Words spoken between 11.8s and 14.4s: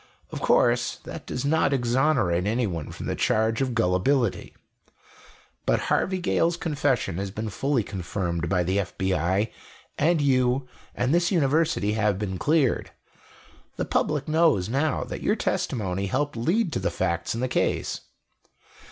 have been cleared. The public